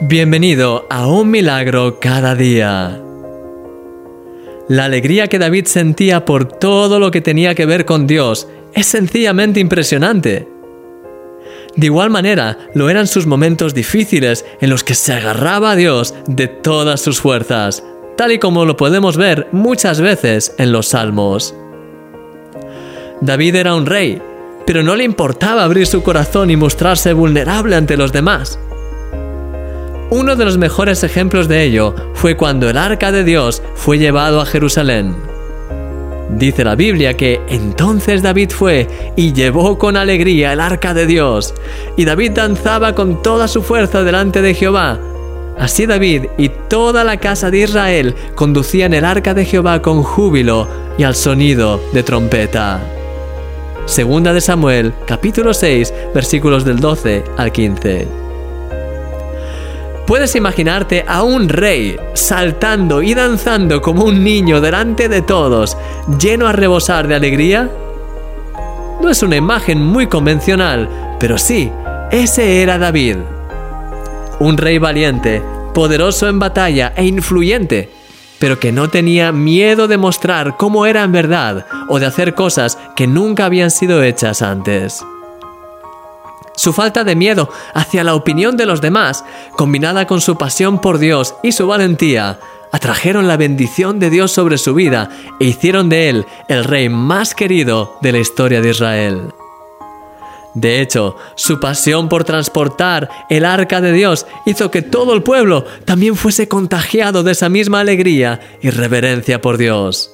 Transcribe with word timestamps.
Bienvenido 0.00 0.86
a 0.90 1.08
un 1.08 1.28
milagro 1.28 1.98
cada 1.98 2.36
día. 2.36 3.02
La 4.68 4.84
alegría 4.84 5.26
que 5.26 5.40
David 5.40 5.66
sentía 5.66 6.24
por 6.24 6.46
todo 6.46 7.00
lo 7.00 7.10
que 7.10 7.20
tenía 7.20 7.56
que 7.56 7.66
ver 7.66 7.84
con 7.84 8.06
Dios 8.06 8.46
es 8.74 8.86
sencillamente 8.86 9.58
impresionante. 9.58 10.46
De 11.74 11.86
igual 11.86 12.10
manera, 12.10 12.58
lo 12.74 12.88
eran 12.88 13.08
sus 13.08 13.26
momentos 13.26 13.74
difíciles 13.74 14.46
en 14.60 14.70
los 14.70 14.84
que 14.84 14.94
se 14.94 15.14
agarraba 15.14 15.72
a 15.72 15.76
Dios 15.76 16.14
de 16.28 16.46
todas 16.46 17.00
sus 17.00 17.20
fuerzas, 17.20 17.82
tal 18.16 18.30
y 18.30 18.38
como 18.38 18.66
lo 18.66 18.76
podemos 18.76 19.16
ver 19.16 19.48
muchas 19.50 20.00
veces 20.00 20.54
en 20.58 20.70
los 20.70 20.86
salmos. 20.86 21.56
David 23.20 23.56
era 23.56 23.74
un 23.74 23.84
rey, 23.84 24.22
pero 24.64 24.84
no 24.84 24.94
le 24.94 25.02
importaba 25.02 25.64
abrir 25.64 25.88
su 25.88 26.04
corazón 26.04 26.52
y 26.52 26.56
mostrarse 26.56 27.12
vulnerable 27.14 27.74
ante 27.74 27.96
los 27.96 28.12
demás. 28.12 28.60
Uno 30.10 30.36
de 30.36 30.44
los 30.46 30.56
mejores 30.56 31.04
ejemplos 31.04 31.48
de 31.48 31.64
ello 31.64 31.94
fue 32.14 32.34
cuando 32.34 32.70
el 32.70 32.78
arca 32.78 33.12
de 33.12 33.24
Dios 33.24 33.62
fue 33.74 33.98
llevado 33.98 34.40
a 34.40 34.46
Jerusalén. 34.46 35.14
Dice 36.30 36.64
la 36.64 36.76
Biblia 36.76 37.14
que 37.14 37.42
entonces 37.48 38.22
David 38.22 38.50
fue 38.50 38.86
y 39.16 39.34
llevó 39.34 39.78
con 39.78 39.98
alegría 39.98 40.54
el 40.54 40.60
arca 40.60 40.94
de 40.94 41.06
Dios, 41.06 41.54
y 41.98 42.06
David 42.06 42.32
danzaba 42.32 42.94
con 42.94 43.22
toda 43.22 43.48
su 43.48 43.62
fuerza 43.62 44.02
delante 44.02 44.40
de 44.40 44.54
Jehová. 44.54 44.98
Así 45.58 45.84
David 45.84 46.26
y 46.38 46.48
toda 46.48 47.04
la 47.04 47.18
casa 47.18 47.50
de 47.50 47.58
Israel 47.58 48.14
conducían 48.34 48.94
el 48.94 49.04
arca 49.04 49.34
de 49.34 49.44
Jehová 49.44 49.82
con 49.82 50.02
júbilo 50.02 50.68
y 50.96 51.02
al 51.02 51.16
sonido 51.16 51.82
de 51.92 52.02
trompeta. 52.02 52.80
Segunda 53.84 54.32
de 54.32 54.40
Samuel, 54.40 54.94
capítulo 55.06 55.52
6, 55.52 55.92
versículos 56.14 56.64
del 56.64 56.78
12 56.80 57.24
al 57.36 57.52
15. 57.52 58.27
¿Puedes 60.08 60.34
imaginarte 60.36 61.04
a 61.06 61.22
un 61.22 61.50
rey 61.50 61.94
saltando 62.14 63.02
y 63.02 63.12
danzando 63.12 63.82
como 63.82 64.04
un 64.04 64.24
niño 64.24 64.58
delante 64.58 65.06
de 65.06 65.20
todos, 65.20 65.76
lleno 66.18 66.46
a 66.46 66.52
rebosar 66.52 67.06
de 67.06 67.14
alegría? 67.14 67.70
No 69.02 69.10
es 69.10 69.22
una 69.22 69.36
imagen 69.36 69.84
muy 69.84 70.06
convencional, 70.06 70.88
pero 71.20 71.36
sí, 71.36 71.70
ese 72.10 72.62
era 72.62 72.78
David. 72.78 73.18
Un 74.40 74.56
rey 74.56 74.78
valiente, 74.78 75.42
poderoso 75.74 76.26
en 76.26 76.38
batalla 76.38 76.94
e 76.96 77.04
influyente, 77.04 77.90
pero 78.38 78.58
que 78.58 78.72
no 78.72 78.88
tenía 78.88 79.30
miedo 79.30 79.88
de 79.88 79.98
mostrar 79.98 80.56
cómo 80.56 80.86
era 80.86 81.02
en 81.02 81.12
verdad 81.12 81.66
o 81.86 81.98
de 81.98 82.06
hacer 82.06 82.32
cosas 82.32 82.78
que 82.96 83.06
nunca 83.06 83.44
habían 83.44 83.70
sido 83.70 84.02
hechas 84.02 84.40
antes. 84.40 85.04
Su 86.58 86.72
falta 86.72 87.04
de 87.04 87.14
miedo 87.14 87.48
hacia 87.72 88.02
la 88.02 88.16
opinión 88.16 88.56
de 88.56 88.66
los 88.66 88.80
demás, 88.80 89.24
combinada 89.56 90.08
con 90.08 90.20
su 90.20 90.36
pasión 90.36 90.80
por 90.80 90.98
Dios 90.98 91.36
y 91.44 91.52
su 91.52 91.68
valentía, 91.68 92.40
atrajeron 92.72 93.28
la 93.28 93.36
bendición 93.36 94.00
de 94.00 94.10
Dios 94.10 94.32
sobre 94.32 94.58
su 94.58 94.74
vida 94.74 95.08
e 95.38 95.44
hicieron 95.44 95.88
de 95.88 96.08
él 96.08 96.26
el 96.48 96.64
rey 96.64 96.88
más 96.88 97.36
querido 97.36 97.96
de 98.02 98.10
la 98.10 98.18
historia 98.18 98.60
de 98.60 98.70
Israel. 98.70 99.28
De 100.54 100.80
hecho, 100.80 101.14
su 101.36 101.60
pasión 101.60 102.08
por 102.08 102.24
transportar 102.24 103.08
el 103.30 103.44
arca 103.44 103.80
de 103.80 103.92
Dios 103.92 104.26
hizo 104.44 104.72
que 104.72 104.82
todo 104.82 105.14
el 105.14 105.22
pueblo 105.22 105.64
también 105.84 106.16
fuese 106.16 106.48
contagiado 106.48 107.22
de 107.22 107.30
esa 107.30 107.48
misma 107.48 107.78
alegría 107.78 108.40
y 108.60 108.70
reverencia 108.70 109.40
por 109.40 109.58
Dios. 109.58 110.12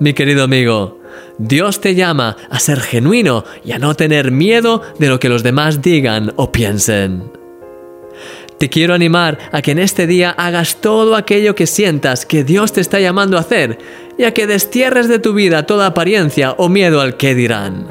Mi 0.00 0.12
querido 0.12 0.42
amigo, 0.42 0.97
Dios 1.38 1.80
te 1.80 1.94
llama 1.94 2.36
a 2.50 2.58
ser 2.58 2.80
genuino 2.80 3.44
y 3.64 3.72
a 3.72 3.78
no 3.78 3.94
tener 3.94 4.32
miedo 4.32 4.82
de 4.98 5.08
lo 5.08 5.20
que 5.20 5.28
los 5.28 5.44
demás 5.44 5.82
digan 5.82 6.32
o 6.36 6.50
piensen. 6.50 7.30
Te 8.58 8.68
quiero 8.68 8.92
animar 8.92 9.38
a 9.52 9.62
que 9.62 9.70
en 9.70 9.78
este 9.78 10.08
día 10.08 10.30
hagas 10.30 10.80
todo 10.80 11.14
aquello 11.14 11.54
que 11.54 11.68
sientas 11.68 12.26
que 12.26 12.42
Dios 12.42 12.72
te 12.72 12.80
está 12.80 12.98
llamando 12.98 13.36
a 13.36 13.40
hacer 13.40 13.78
y 14.18 14.24
a 14.24 14.34
que 14.34 14.48
destierres 14.48 15.06
de 15.06 15.20
tu 15.20 15.32
vida 15.32 15.64
toda 15.64 15.86
apariencia 15.86 16.56
o 16.58 16.68
miedo 16.68 17.00
al 17.00 17.16
que 17.16 17.36
dirán. 17.36 17.86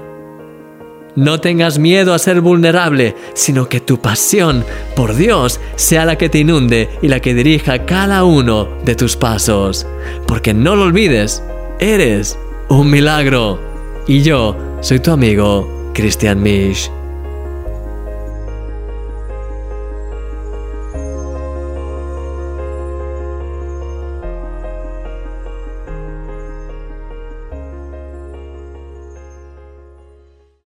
No 1.16 1.40
tengas 1.40 1.80
miedo 1.80 2.14
a 2.14 2.20
ser 2.20 2.42
vulnerable, 2.42 3.16
sino 3.34 3.70
que 3.70 3.80
tu 3.80 4.02
pasión 4.02 4.66
por 4.94 5.16
Dios 5.16 5.62
sea 5.78 6.06
la 6.06 6.18
que 6.18 6.28
te 6.30 6.40
inunde 6.40 6.90
y 7.02 7.08
la 7.08 7.22
que 7.22 7.34
dirija 7.34 7.86
cada 7.86 8.26
uno 8.26 8.68
de 8.84 8.94
tus 8.94 9.16
pasos. 9.16 9.88
Porque 10.28 10.54
no 10.54 10.76
lo 10.76 10.84
olvides, 10.84 11.42
eres 11.80 12.38
un 12.70 12.90
milagro. 12.90 13.60
Y 14.08 14.22
yo 14.22 14.56
soy 14.82 15.00
tu 15.00 15.12
amigo, 15.12 15.92
Christian 15.94 16.42
Misch. 16.42 16.92